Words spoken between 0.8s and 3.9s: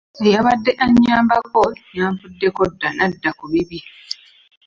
annyambako yanvuddeko dda n'adda ku bibye.